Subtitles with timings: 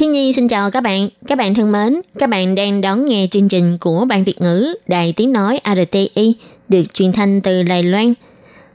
[0.00, 1.08] Thiên Nhi xin chào các bạn.
[1.26, 4.74] Các bạn thân mến, các bạn đang đón nghe chương trình của Ban Việt ngữ
[4.86, 6.34] Đài Tiếng Nói RTI
[6.68, 8.14] được truyền thanh từ Đài Loan.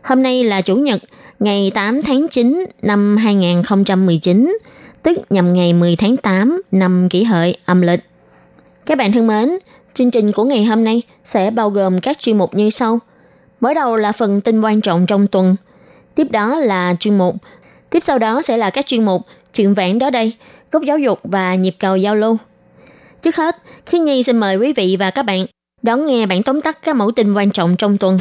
[0.04, 1.02] Hôm nay là Chủ nhật,
[1.40, 4.58] ngày 8 tháng 9 năm 2019,
[5.04, 8.02] tức nhằm ngày 10 tháng 8 năm kỷ hợi âm lịch.
[8.86, 9.58] Các bạn thân mến,
[9.94, 13.00] chương trình của ngày hôm nay sẽ bao gồm các chuyên mục như sau.
[13.60, 15.56] Mở đầu là phần tin quan trọng trong tuần,
[16.16, 17.36] tiếp đó là chuyên mục,
[17.90, 19.22] tiếp sau đó sẽ là các chuyên mục
[19.56, 20.34] chuyện vãn đó đây,
[20.72, 22.38] góc giáo dục và nhịp cầu giao lưu.
[23.22, 23.56] Trước hết,
[23.86, 25.46] Khi Nhi xin mời quý vị và các bạn
[25.82, 28.20] đón nghe bản tóm tắt các mẫu tin quan trọng trong tuần.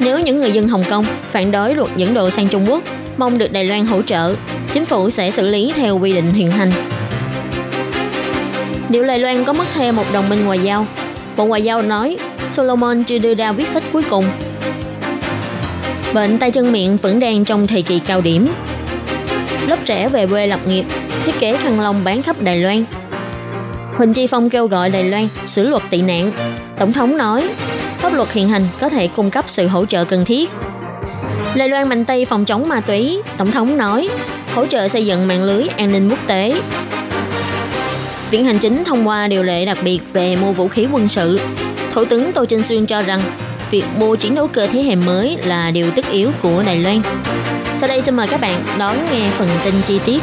[0.00, 2.82] Nếu những người dân Hồng Kông phản đối luật dẫn độ sang Trung Quốc,
[3.16, 4.34] mong được Đài Loan hỗ trợ,
[4.72, 6.72] chính phủ sẽ xử lý theo quy định hiện hành.
[8.88, 10.86] Liệu Đài Loan có mất thêm một đồng minh ngoại giao?
[11.36, 12.16] Bộ Ngoại giao nói
[12.52, 14.24] Solomon chưa đưa ra quyết sách cuối cùng.
[16.14, 18.48] Bệnh tay chân miệng vẫn đang trong thời kỳ cao điểm.
[19.66, 20.84] Lớp trẻ về quê lập nghiệp,
[21.24, 22.84] thiết kế khăn lông bán khắp Đài Loan.
[23.96, 26.32] Huỳnh Chi Phong kêu gọi Đài Loan sửa luật tị nạn.
[26.78, 27.48] Tổng thống nói,
[27.98, 30.50] pháp luật hiện hành có thể cung cấp sự hỗ trợ cần thiết.
[31.54, 34.08] Đài Loan mạnh tay phòng chống ma túy, Tổng thống nói,
[34.54, 36.60] hỗ trợ xây dựng mạng lưới an ninh quốc tế.
[38.30, 41.40] Viện Hành Chính thông qua điều lệ đặc biệt về mua vũ khí quân sự.
[41.92, 43.20] Thủ tướng Tô Trinh Xuyên cho rằng
[43.70, 47.00] việc mua chiến đấu cơ thế hệ mới là điều tất yếu của Đài Loan.
[47.78, 50.22] Sau đây xin mời các bạn đón nghe phần tin chi tiết.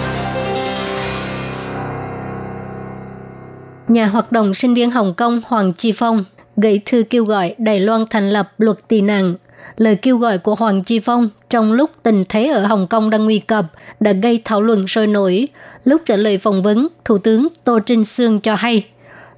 [3.88, 6.24] Nhà hoạt động sinh viên Hồng Kông Hoàng Chi Phong
[6.58, 9.36] gửi thư kêu gọi Đài Loan thành lập luật tị nạn.
[9.78, 13.26] Lời kêu gọi của Hoàng Chi Phong trong lúc tình thế ở Hồng Kông đang
[13.26, 13.66] nguy cập
[14.00, 15.48] đã gây thảo luận sôi nổi.
[15.84, 18.86] Lúc trả lời phỏng vấn, Thủ tướng Tô Trinh Sương cho hay,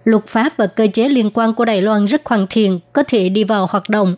[0.04, 3.30] luật pháp và cơ chế liên quan của Đài Loan rất hoàn thiện, có thể
[3.30, 4.16] đi vào hoạt động.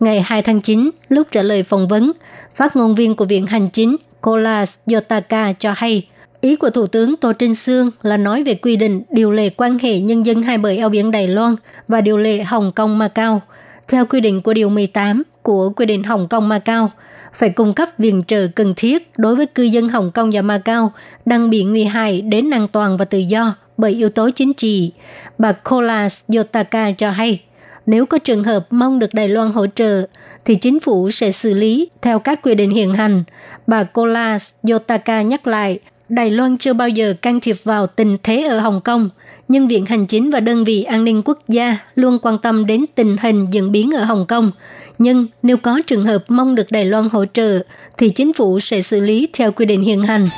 [0.00, 2.12] Ngày 2 tháng 9, lúc trả lời phỏng vấn,
[2.54, 6.08] phát ngôn viên của Viện Hành Chính Kolas Yotaka cho hay,
[6.40, 9.78] Ý của Thủ tướng Tô Trinh Sương là nói về quy định điều lệ quan
[9.78, 11.56] hệ nhân dân hai bờ eo biển Đài Loan
[11.88, 13.42] và điều lệ Hồng Kông Macau.
[13.88, 16.90] Theo quy định của Điều 18 của quy định Hồng Kông Macau,
[17.32, 20.92] phải cung cấp viện trợ cần thiết đối với cư dân Hồng Kông và Macau
[21.26, 24.92] đang bị nguy hại đến an toàn và tự do bởi yếu tố chính trị.
[25.38, 27.40] Bà Kolas Yotaka cho hay,
[27.88, 30.06] nếu có trường hợp mong được Đài Loan hỗ trợ,
[30.44, 33.24] thì chính phủ sẽ xử lý theo các quy định hiện hành.
[33.66, 34.38] Bà Kola
[34.70, 35.78] Yotaka nhắc lại,
[36.08, 39.10] Đài Loan chưa bao giờ can thiệp vào tình thế ở Hồng Kông,
[39.48, 42.84] nhưng Viện Hành Chính và đơn vị an ninh quốc gia luôn quan tâm đến
[42.94, 44.50] tình hình diễn biến ở Hồng Kông.
[44.98, 47.58] Nhưng nếu có trường hợp mong được Đài Loan hỗ trợ,
[47.98, 50.28] thì chính phủ sẽ xử lý theo quy định hiện hành.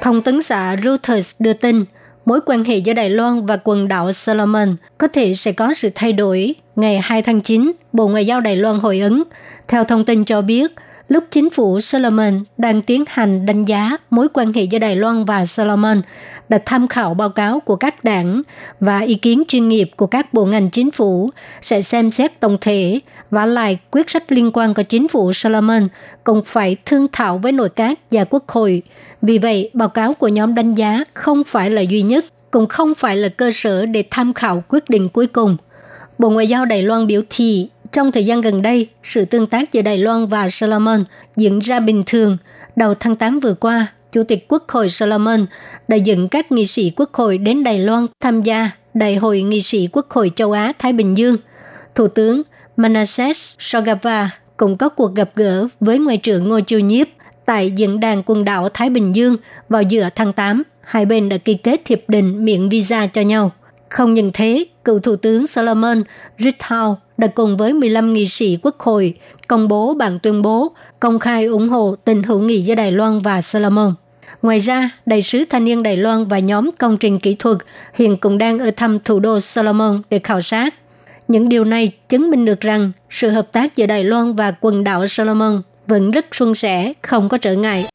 [0.00, 1.84] Thông tấn xã Reuters đưa tin,
[2.24, 5.90] mối quan hệ giữa Đài Loan và quần đảo Solomon có thể sẽ có sự
[5.94, 6.54] thay đổi.
[6.76, 9.22] Ngày 2 tháng 9, Bộ Ngoại giao Đài Loan hồi ứng.
[9.68, 10.72] Theo thông tin cho biết,
[11.08, 15.24] lúc chính phủ Solomon đang tiến hành đánh giá mối quan hệ giữa Đài Loan
[15.24, 16.02] và Solomon,
[16.48, 18.42] đã tham khảo báo cáo của các đảng
[18.80, 21.30] và ý kiến chuyên nghiệp của các bộ ngành chính phủ
[21.60, 25.88] sẽ xem xét tổng thể và lại quyết sách liên quan của chính phủ Solomon
[26.24, 28.82] cũng phải thương thảo với nội các và quốc hội.
[29.22, 32.94] Vì vậy, báo cáo của nhóm đánh giá không phải là duy nhất, cũng không
[32.94, 35.56] phải là cơ sở để tham khảo quyết định cuối cùng.
[36.18, 39.72] Bộ Ngoại giao Đài Loan biểu thị trong thời gian gần đây, sự tương tác
[39.72, 41.04] giữa Đài Loan và Solomon
[41.36, 42.36] diễn ra bình thường.
[42.76, 45.46] Đầu tháng 8 vừa qua, Chủ tịch Quốc hội Solomon
[45.88, 49.60] đã dẫn các nghị sĩ Quốc hội đến Đài Loan tham gia Đại hội nghị
[49.60, 51.36] sĩ Quốc hội châu Á-Thái Bình Dương.
[51.94, 52.42] Thủ tướng
[52.76, 57.06] Manasseh Sogava cũng có cuộc gặp gỡ với Ngoại trưởng Ngô Chiêu Nhiếp
[57.46, 59.36] tại diễn đàn quần đảo Thái Bình Dương
[59.68, 60.62] vào giữa tháng 8.
[60.80, 63.50] Hai bên đã ký kết hiệp định miễn visa cho nhau.
[63.88, 66.02] Không những thế, cựu Thủ tướng Solomon
[66.38, 69.14] Rithow đã cùng với 15 nghị sĩ quốc hội
[69.48, 73.18] công bố bản tuyên bố công khai ủng hộ tình hữu nghị giữa Đài Loan
[73.18, 73.94] và Solomon.
[74.42, 77.56] Ngoài ra, đại sứ thanh niên Đài Loan và nhóm công trình kỹ thuật
[77.94, 80.74] hiện cũng đang ở thăm thủ đô Solomon để khảo sát.
[81.28, 84.84] Những điều này chứng minh được rằng sự hợp tác giữa Đài Loan và quần
[84.84, 87.86] đảo Solomon vẫn rất suôn sẻ, không có trở ngại.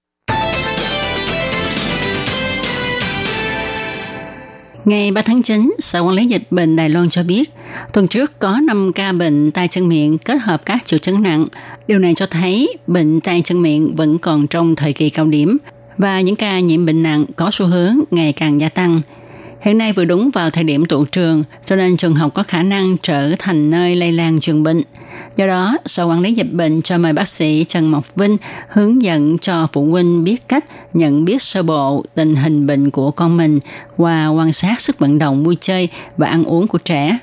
[4.86, 7.50] Ngày 3 tháng 9, Sở Quản lý Dịch bệnh Đài Loan cho biết,
[7.94, 11.48] Tuần trước có 5 ca bệnh tay chân miệng kết hợp các triệu chứng nặng.
[11.88, 15.58] Điều này cho thấy bệnh tay chân miệng vẫn còn trong thời kỳ cao điểm
[15.98, 19.02] và những ca nhiễm bệnh nặng có xu hướng ngày càng gia tăng.
[19.62, 22.64] Hiện nay vừa đúng vào thời điểm tụ trường, cho nên trường học có khả
[22.64, 24.82] năng trở thành nơi lây lan truyền bệnh.
[25.36, 28.38] Do đó, Sở Quản lý Dịch bệnh cho mời bác sĩ Trần Mộc Vinh
[28.70, 33.12] hướng dẫn cho phụ huynh biết cách nhận biết sơ bộ tình hình bệnh của
[33.12, 33.60] con mình
[33.98, 37.20] qua quan sát sức vận động vui chơi và ăn uống của trẻ.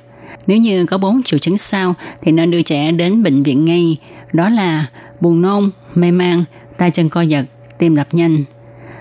[0.46, 3.96] Nếu như có bốn triệu chứng sau thì nên đưa trẻ đến bệnh viện ngay.
[4.32, 4.86] Đó là
[5.20, 6.44] buồn nôn, mê man,
[6.78, 7.44] tay chân co giật,
[7.78, 8.44] tim đập nhanh.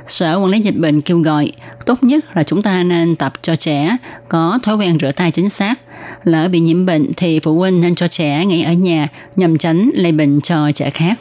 [0.08, 1.52] Sở Quản lý Dịch bệnh kêu gọi,
[1.86, 3.98] tốt nhất là chúng ta nên tập cho trẻ
[4.30, 5.80] có thói quen rửa tay chính xác.
[6.24, 9.92] Lỡ bị nhiễm bệnh thì phụ huynh nên cho trẻ nghỉ ở nhà nhằm tránh
[9.94, 11.20] lây bệnh cho trẻ khác.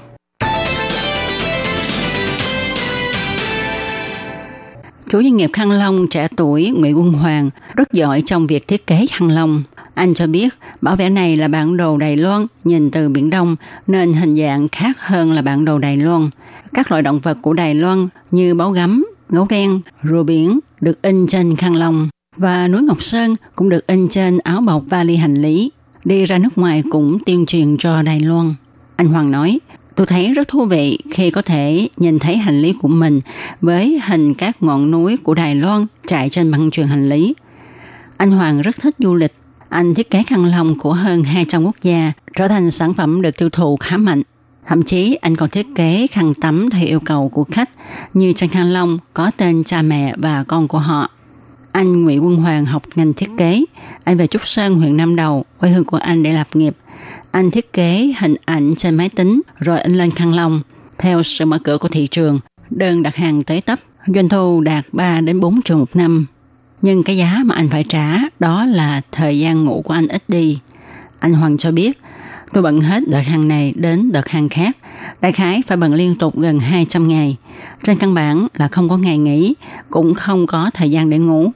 [5.10, 8.86] Chủ doanh nghiệp khăn Long trẻ tuổi Nguyễn Quân Hoàng rất giỏi trong việc thiết
[8.86, 9.62] kế khăn Long.
[9.94, 10.48] Anh cho biết,
[10.80, 13.56] bảo vẽ này là bản đồ Đài Loan, nhìn từ Biển Đông,
[13.86, 16.30] nên hình dạng khác hơn là bản đồ Đài Loan.
[16.74, 21.02] Các loại động vật của Đài Loan như báo gấm, gấu đen, rùa biển được
[21.02, 25.16] in trên khăn lông và núi Ngọc Sơn cũng được in trên áo bọc vali
[25.16, 25.70] hành lý.
[26.04, 28.54] Đi ra nước ngoài cũng tuyên truyền cho Đài Loan.
[28.96, 29.58] Anh Hoàng nói,
[29.94, 33.20] tôi thấy rất thú vị khi có thể nhìn thấy hành lý của mình
[33.60, 37.34] với hình các ngọn núi của Đài Loan trải trên băng truyền hành lý.
[38.16, 39.32] Anh Hoàng rất thích du lịch
[39.68, 43.36] anh thiết kế khăn lông của hơn 200 quốc gia trở thành sản phẩm được
[43.38, 44.22] tiêu thụ khá mạnh.
[44.66, 47.70] Thậm chí anh còn thiết kế khăn tắm theo yêu cầu của khách
[48.14, 51.10] như trên khăn lông có tên cha mẹ và con của họ.
[51.72, 53.64] Anh Nguyễn Quân Hoàng học ngành thiết kế.
[54.04, 56.76] Anh về Trúc Sơn, huyện Nam Đầu, quê hương của anh để lập nghiệp.
[57.30, 60.60] Anh thiết kế hình ảnh trên máy tính rồi in lên khăn lông.
[60.98, 62.40] Theo sự mở cửa của thị trường,
[62.70, 66.26] đơn đặt hàng tới tấp, doanh thu đạt 3 đến 4 triệu một năm.
[66.82, 70.22] Nhưng cái giá mà anh phải trả đó là thời gian ngủ của anh ít
[70.28, 70.58] đi.
[71.18, 71.98] Anh Hoàng cho biết,
[72.54, 74.76] tôi bận hết đợt hàng này đến đợt hàng khác.
[75.20, 77.36] Đại khái phải bận liên tục gần 200 ngày.
[77.82, 79.54] Trên căn bản là không có ngày nghỉ,
[79.90, 81.52] cũng không có thời gian để ngủ.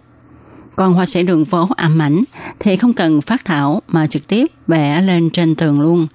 [0.76, 2.24] Còn họa sĩ đường phố ảm ảnh
[2.58, 6.06] thì không cần phát thảo mà trực tiếp vẽ lên trên tường luôn.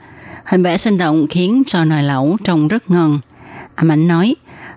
[0.46, 3.20] Hình vẽ sinh động khiến cho nồi lẩu trông rất ngon.
[3.76, 4.36] Ảm ảnh nói,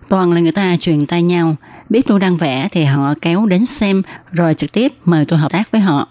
[0.09, 1.57] toàn là người ta truyền tay nhau,
[1.91, 5.53] biết tôi đang vẽ thì họ kéo đến xem rồi trực tiếp mời tôi hợp
[5.53, 6.09] tác với họ.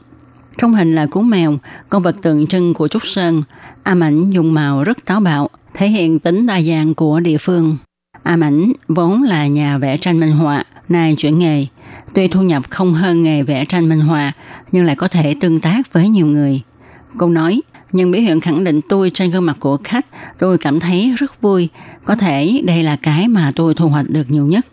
[0.58, 1.58] Trong hình là cú mèo,
[1.90, 3.44] con vật tượng trưng của Trúc Sơn.
[3.84, 7.78] A ảnh dùng màu rất táo bạo, thể hiện tính đa dạng của địa phương.
[8.24, 11.66] A ảnh vốn là nhà vẽ tranh minh họa, nay chuyển nghề.
[12.14, 14.32] Tuy thu nhập không hơn nghề vẽ tranh minh họa,
[14.72, 16.62] nhưng lại có thể tương tác với nhiều người.
[17.18, 17.62] Cô nói,
[17.92, 20.06] nhưng biểu hiện khẳng định tôi trên gương mặt của khách,
[20.40, 21.70] tôi cảm thấy rất vui.
[22.04, 24.66] Có thể đây là cái mà tôi thu hoạch được nhiều nhất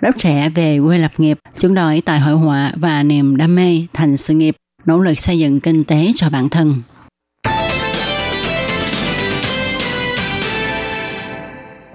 [0.00, 3.82] lớp trẻ về quê lập nghiệp, chuyển đổi tài hội họa và niềm đam mê
[3.92, 4.56] thành sự nghiệp,
[4.88, 6.74] nỗ lực xây dựng kinh tế cho bản thân.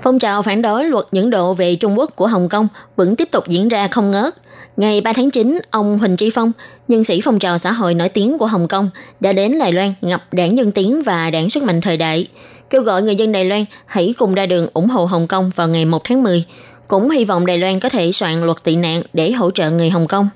[0.02, 3.30] Phong trào phản đối luật những độ về Trung Quốc của Hồng Kông vẫn tiếp
[3.32, 4.36] tục diễn ra không ngớt.
[4.78, 6.52] Ngày 3 tháng 9, ông Huỳnh Tri Phong,
[6.88, 9.94] nhân sĩ phong trào xã hội nổi tiếng của Hồng Kông, đã đến Đài Loan
[10.02, 12.28] ngập đảng Dân Tiến và đảng Sức mạnh thời đại,
[12.70, 15.68] kêu gọi người dân Đài Loan hãy cùng ra đường ủng hộ Hồng Kông vào
[15.68, 16.46] ngày 1 tháng 10,
[16.88, 19.90] cũng hy vọng Đài Loan có thể soạn luật tị nạn để hỗ trợ người
[19.90, 20.30] Hồng Kông.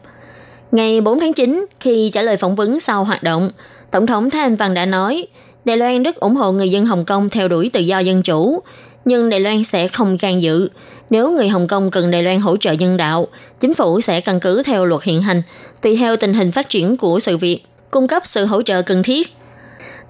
[0.72, 3.50] Ngày 4 tháng 9, khi trả lời phỏng vấn sau hoạt động,
[3.92, 5.28] Tổng thống Thái Anh Văn đã nói,
[5.66, 8.60] Đài Loan rất ủng hộ người dân Hồng Kông theo đuổi tự do dân chủ,
[9.06, 10.70] nhưng Đài Loan sẽ không can dự.
[11.10, 13.28] Nếu người Hồng Kông cần Đài Loan hỗ trợ nhân đạo,
[13.60, 15.42] chính phủ sẽ căn cứ theo luật hiện hành,
[15.82, 17.62] tùy theo tình hình phát triển của sự việc,
[17.92, 19.28] cung cấp sự hỗ trợ cần thiết.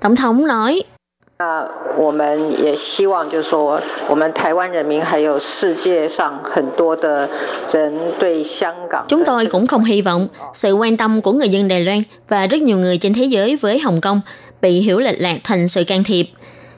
[0.01, 0.83] Tổng thống nói,
[1.42, 7.28] 那我们也希望，就是说，我们台湾人民还有世界上很多的
[7.72, 9.04] 人对香港。
[9.08, 12.62] Chúng tôi cũng không hy vọng sự quan tâm của người dân Đài Loan và rất
[12.62, 14.20] nhiều người trên thế giới với Hồng Kông
[14.60, 16.26] bị hiểu lệch lạc thành sự can thiệp.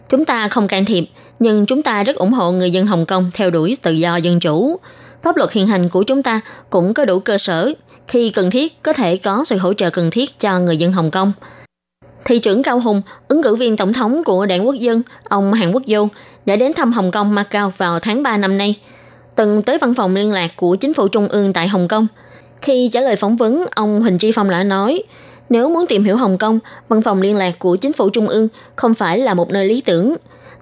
[0.08, 1.04] Chúng ta không can thiệp,
[1.38, 4.40] nhưng chúng ta rất ủng hộ người dân Hồng Kông theo đuổi tự do dân
[4.40, 4.80] chủ.
[5.22, 7.72] Pháp luật hiện hành của chúng ta cũng có đủ cơ sở
[8.08, 11.10] khi cần thiết có thể có sự hỗ trợ cần thiết cho người dân Hồng
[11.10, 11.32] Kông.
[12.25, 15.71] Thị trưởng Cao Hùng, ứng cử viên tổng thống của đảng quốc dân, ông Hàn
[15.71, 16.07] Quốc Du,
[16.45, 18.75] đã đến thăm Hồng Kông Macau vào tháng 3 năm nay,
[19.35, 22.07] từng tới văn phòng liên lạc của chính phủ trung ương tại Hồng Kông.
[22.61, 25.03] Khi trả lời phỏng vấn, ông Huỳnh Tri Phong đã nói,
[25.49, 26.59] nếu muốn tìm hiểu Hồng Kông,
[26.89, 29.81] văn phòng liên lạc của chính phủ trung ương không phải là một nơi lý
[29.81, 30.15] tưởng.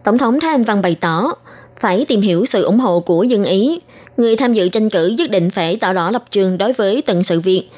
[0.03, 1.33] Tổng thống Thái Anh Văn bày tỏ,
[1.79, 3.79] phải tìm hiểu sự ủng hộ của dân Ý.
[4.17, 7.23] Người tham dự tranh cử nhất định phải tỏ rõ lập trường đối với từng
[7.23, 7.69] sự việc,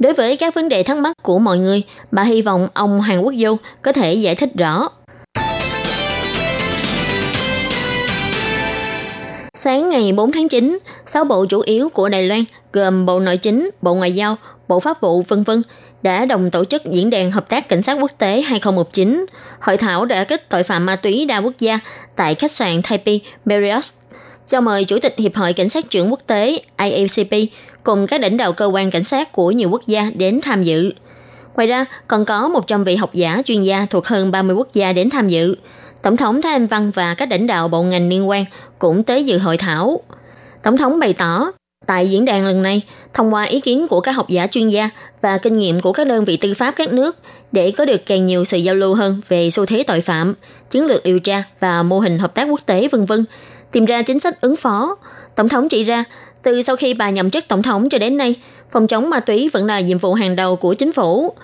[0.00, 3.20] Đối với các vấn đề thắc mắc của mọi người, bà hy vọng ông Hàn
[3.20, 4.88] Quốc Du có thể giải thích rõ.
[9.54, 13.36] Sáng ngày 4 tháng 9, 6 bộ chủ yếu của Đài Loan gồm Bộ Nội
[13.36, 14.36] chính, Bộ Ngoại giao,
[14.68, 15.62] Bộ Pháp vụ vân vân
[16.02, 19.26] đã đồng tổ chức diễn đàn hợp tác cảnh sát quốc tế 2019.
[19.60, 21.78] Hội thảo đã kích tội phạm ma túy đa quốc gia
[22.16, 23.84] tại khách sạn Taipei Marriott
[24.46, 27.32] cho mời Chủ tịch Hiệp hội Cảnh sát trưởng quốc tế IACP
[27.84, 30.92] cùng các lãnh đạo cơ quan cảnh sát của nhiều quốc gia đến tham dự.
[31.54, 34.92] Ngoài ra, còn có 100 vị học giả chuyên gia thuộc hơn 30 quốc gia
[34.92, 35.54] đến tham dự.
[36.02, 38.44] Tổng thống Thái Anh Văn và các lãnh đạo bộ ngành liên quan
[38.78, 40.00] cũng tới dự hội thảo.
[40.62, 41.52] Tổng thống bày tỏ,
[41.86, 42.82] tại diễn đàn lần này,
[43.14, 46.06] thông qua ý kiến của các học giả chuyên gia và kinh nghiệm của các
[46.06, 47.16] đơn vị tư pháp các nước
[47.52, 50.34] để có được càng nhiều sự giao lưu hơn về xu thế tội phạm,
[50.70, 53.24] chiến lược điều tra và mô hình hợp tác quốc tế vân vân,
[53.72, 54.96] tìm ra chính sách ứng phó.
[55.36, 56.04] Tổng thống chỉ ra,
[56.42, 58.34] từ sau khi bà nhậm chức tổng thống cho đến nay,
[58.70, 61.34] phòng chống ma túy vẫn là nhiệm vụ hàng đầu của chính phủ.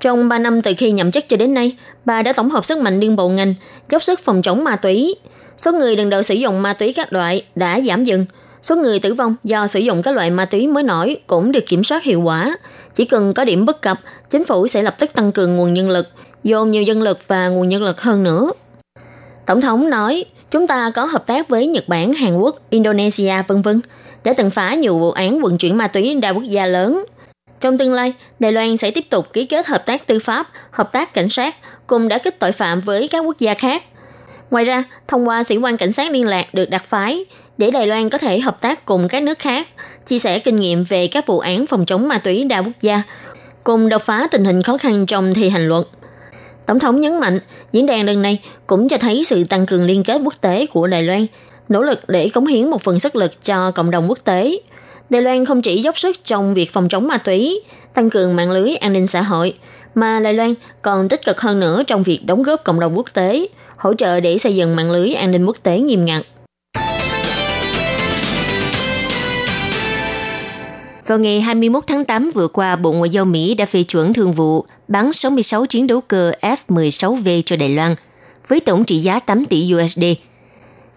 [0.00, 2.78] Trong 3 năm từ khi nhậm chức cho đến nay, bà đã tổng hợp sức
[2.78, 3.54] mạnh liên bộ ngành,
[3.90, 5.14] dốc sức phòng chống ma túy.
[5.56, 8.26] Số người lần đầu sử dụng ma túy các loại đã giảm dần.
[8.62, 11.66] Số người tử vong do sử dụng các loại ma túy mới nổi cũng được
[11.66, 12.56] kiểm soát hiệu quả.
[12.94, 14.00] Chỉ cần có điểm bất cập,
[14.30, 16.08] chính phủ sẽ lập tức tăng cường nguồn nhân lực,
[16.44, 18.50] dồn nhiều nhân lực và nguồn nhân lực hơn nữa.
[19.46, 23.62] Tổng thống nói, chúng ta có hợp tác với Nhật Bản, Hàn Quốc, Indonesia vân
[23.62, 23.80] vân
[24.24, 27.04] đã từng phá nhiều vụ án vận chuyển ma túy đa quốc gia lớn.
[27.60, 30.92] Trong tương lai, Đài Loan sẽ tiếp tục ký kết hợp tác tư pháp, hợp
[30.92, 33.84] tác cảnh sát cùng đã kích tội phạm với các quốc gia khác.
[34.50, 37.24] Ngoài ra, thông qua sĩ quan cảnh sát liên lạc được đặt phái,
[37.58, 39.68] để Đài Loan có thể hợp tác cùng các nước khác,
[40.06, 43.02] chia sẻ kinh nghiệm về các vụ án phòng chống ma túy đa quốc gia,
[43.64, 45.86] cùng đột phá tình hình khó khăn trong thi hành luật.
[46.66, 47.40] Tổng thống nhấn mạnh,
[47.72, 50.86] diễn đàn lần này cũng cho thấy sự tăng cường liên kết quốc tế của
[50.86, 51.26] Đài Loan,
[51.70, 54.60] nỗ lực để cống hiến một phần sức lực cho cộng đồng quốc tế.
[55.10, 57.60] Đài Loan không chỉ dốc sức trong việc phòng chống ma túy,
[57.94, 59.54] tăng cường mạng lưới an ninh xã hội,
[59.94, 63.06] mà Đài Loan còn tích cực hơn nữa trong việc đóng góp cộng đồng quốc
[63.12, 63.46] tế,
[63.76, 66.22] hỗ trợ để xây dựng mạng lưới an ninh quốc tế nghiêm ngặt.
[71.06, 74.32] Vào ngày 21 tháng 8 vừa qua, Bộ Ngoại giao Mỹ đã phê chuẩn thương
[74.32, 77.94] vụ bán 66 chiến đấu cơ F-16V cho Đài Loan
[78.48, 80.04] với tổng trị giá 8 tỷ USD.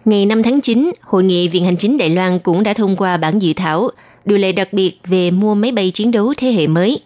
[0.04, 3.16] Ngày 5 tháng 9, Hội nghị Viện Hành chính Đài Loan cũng đã thông qua
[3.16, 3.90] bản dự thảo
[4.24, 7.00] điều lệ đặc biệt về mua máy bay chiến đấu thế hệ mới.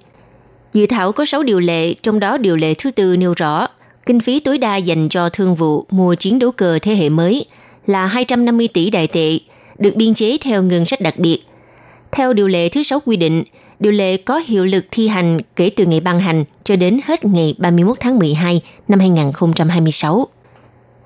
[0.72, 3.66] Dự thảo có 6 điều lệ, trong đó điều lệ thứ tư nêu rõ
[4.06, 7.44] kinh phí tối đa dành cho thương vụ mua chiến đấu cơ thế hệ mới
[7.86, 9.38] là 250 tỷ đại tệ,
[9.78, 11.38] được biên chế theo ngân sách đặc biệt.
[12.12, 13.44] Theo điều lệ thứ 6 quy định,
[13.80, 17.24] điều lệ có hiệu lực thi hành kể từ ngày ban hành cho đến hết
[17.24, 20.26] ngày 31 tháng 12 năm 2026.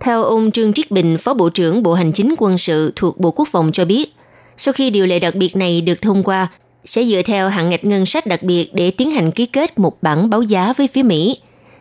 [0.03, 3.31] Theo ông Trương Triết Bình, Phó Bộ trưởng Bộ Hành chính quân sự thuộc Bộ
[3.31, 4.15] Quốc phòng cho biết,
[4.57, 6.49] sau khi điều lệ đặc biệt này được thông qua,
[6.85, 10.03] sẽ dựa theo hạn ngạch ngân sách đặc biệt để tiến hành ký kết một
[10.03, 11.39] bản báo giá với phía Mỹ.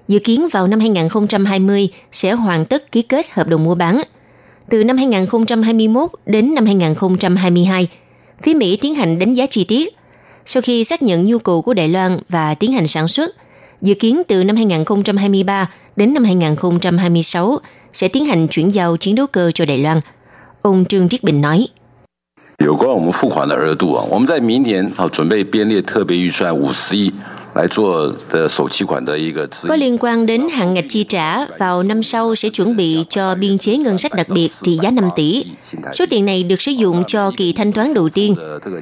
[0.08, 4.01] Dự kiến vào năm 2020 sẽ hoàn tất ký kết hợp đồng mua bán.
[4.70, 7.88] Từ năm 2021 đến năm 2022,
[8.42, 9.96] phía Mỹ tiến hành đánh giá chi tiết.
[10.46, 13.36] Sau khi xác nhận nhu cầu của Đài Loan và tiến hành sản xuất,
[13.82, 17.60] dự kiến từ năm 2023 đến năm 2026
[17.93, 20.00] sẽ tiến hành chuyển giao chiến đấu cơ cho Đài Loan.
[20.62, 21.69] Ông Trương Triết Bình nói.
[22.59, 27.12] 有关我们付款的额度啊，我们在明年好准备编列特别预算五十亿
[29.67, 33.36] Có liên quan đến hạn ngạch chi trả, vào năm sau sẽ chuẩn bị cho
[33.36, 35.46] biên chế ngân sách đặc biệt trị giá 5 tỷ.
[35.93, 38.36] Số tiền này được sử dụng cho kỳ thanh toán đầu tiên.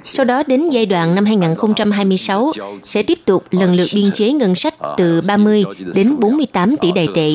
[0.03, 2.51] Sau đó đến giai đoạn năm 2026
[2.83, 5.63] sẽ tiếp tục lần lượt biên chế ngân sách từ 30
[5.95, 7.33] đến 48 tỷ đại tệ.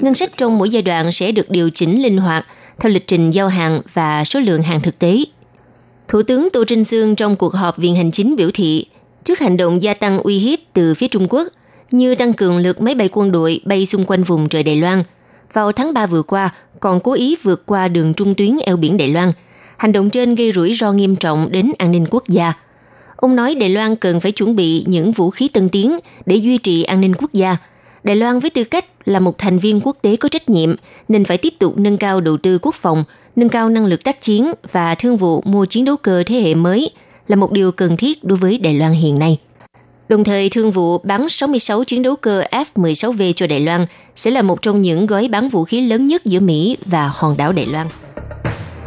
[0.00, 2.46] Ngân sách trong mỗi giai đoạn sẽ được điều chỉnh linh hoạt
[2.80, 5.24] theo lịch trình giao hàng và số lượng hàng thực tế.
[6.08, 8.86] Thủ tướng Tô Trinh Sương trong cuộc họp Viện Hành Chính biểu thị,
[9.28, 11.48] trước hành động gia tăng uy hiếp từ phía Trung Quốc,
[11.90, 15.02] như tăng cường lượt máy bay quân đội bay xung quanh vùng trời Đài Loan.
[15.52, 18.96] Vào tháng 3 vừa qua, còn cố ý vượt qua đường trung tuyến eo biển
[18.96, 19.32] Đài Loan.
[19.76, 22.52] Hành động trên gây rủi ro nghiêm trọng đến an ninh quốc gia.
[23.16, 26.58] Ông nói Đài Loan cần phải chuẩn bị những vũ khí tân tiến để duy
[26.58, 27.56] trì an ninh quốc gia.
[28.04, 30.74] Đài Loan với tư cách là một thành viên quốc tế có trách nhiệm
[31.08, 33.04] nên phải tiếp tục nâng cao đầu tư quốc phòng,
[33.36, 36.54] nâng cao năng lực tác chiến và thương vụ mua chiến đấu cơ thế hệ
[36.54, 36.90] mới–
[37.28, 39.38] là một điều cần thiết đối với Đài Loan hiện nay.
[40.08, 44.42] Đồng thời, thương vụ bán 66 chiến đấu cơ F-16V cho Đài Loan sẽ là
[44.42, 47.66] một trong những gói bán vũ khí lớn nhất giữa Mỹ và hòn đảo Đài
[47.66, 47.86] Loan.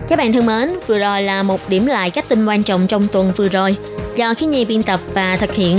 [0.10, 3.08] Các bạn thân mến, vừa rồi là một điểm lại các tin quan trọng trong
[3.12, 3.76] tuần vừa rồi
[4.16, 5.78] do khi nhi biên tập và thực hiện.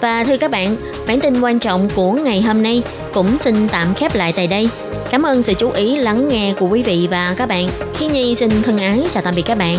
[0.00, 2.82] Và thưa các bạn, bản tin quan trọng của ngày hôm nay
[3.14, 4.68] cũng xin tạm khép lại tại đây.
[5.10, 7.68] Cảm ơn sự chú ý lắng nghe của quý vị và các bạn.
[7.94, 9.76] Khi nhi xin thân ái chào tạm biệt các bạn.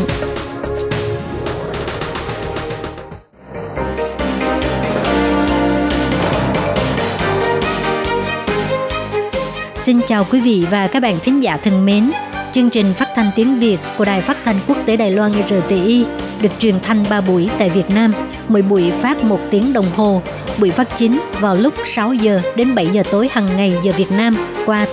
[9.83, 12.11] Xin chào quý vị và các bạn thính giả thân mến.
[12.51, 16.05] chương trình phát thanh tiếng Việt của Đài Phát thanh Quốc tế Đài Loan RTI
[16.41, 18.13] được truyền thanh 3 buổi tại Việt Nam,
[18.47, 20.21] mỗi buổi phát 1 tiếng đồng hồ.
[20.57, 24.11] Buổi phát chính vào lúc 6 giờ đến 7 giờ tối hàng ngày giờ Việt
[24.11, 24.35] Nam
[24.65, 24.91] qua từng